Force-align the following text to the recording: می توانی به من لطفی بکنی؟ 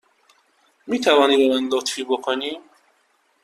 می 0.87 0.99
توانی 0.99 1.37
به 1.37 1.55
من 1.55 1.67
لطفی 1.67 2.03
بکنی؟ 2.03 2.59